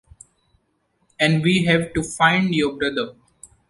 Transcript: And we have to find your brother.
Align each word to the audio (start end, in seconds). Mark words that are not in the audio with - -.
And 1.19 1.43
we 1.43 1.65
have 1.65 1.93
to 1.93 2.01
find 2.01 2.55
your 2.55 2.75
brother. 2.75 3.13